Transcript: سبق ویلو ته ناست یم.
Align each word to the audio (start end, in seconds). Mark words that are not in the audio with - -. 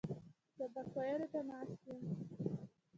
سبق 0.57 0.87
ویلو 0.95 1.27
ته 1.33 1.39
ناست 1.47 1.81
یم. 1.87 1.99